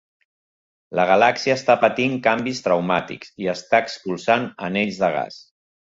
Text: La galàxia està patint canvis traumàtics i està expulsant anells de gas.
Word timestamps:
La 0.99 1.03
galàxia 1.11 1.57
està 1.59 1.75
patint 1.85 2.17
canvis 2.29 2.63
traumàtics 2.69 3.33
i 3.45 3.53
està 3.57 3.85
expulsant 3.87 4.53
anells 4.71 5.03
de 5.05 5.17
gas. 5.21 5.43